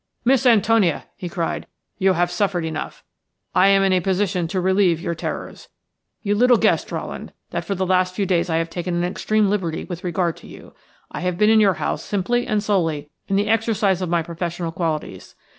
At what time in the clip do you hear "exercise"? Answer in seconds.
13.47-14.01